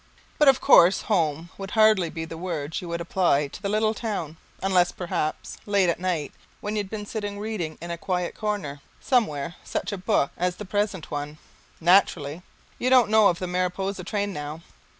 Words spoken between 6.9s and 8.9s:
sitting reading in a quiet corner